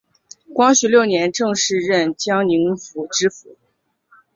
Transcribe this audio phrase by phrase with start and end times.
[0.51, 3.55] 光绪六年正式任江宁府知府。